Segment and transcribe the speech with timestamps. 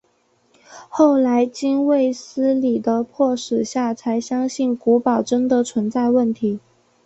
[0.89, 6.59] 后来经卫斯理的迫使下才相信古堡真的存在问题。